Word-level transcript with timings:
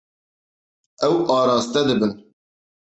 Ew 1.07 1.15
araste 1.37 1.81
dibin. 1.87 2.13